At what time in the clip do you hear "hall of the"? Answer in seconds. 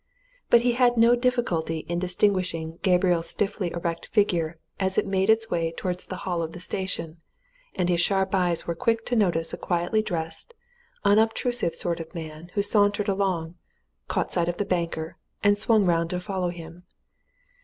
6.25-6.59